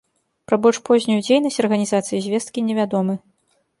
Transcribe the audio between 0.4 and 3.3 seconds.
Пра больш познюю дзейнасць арганізацыі звесткі невядомы.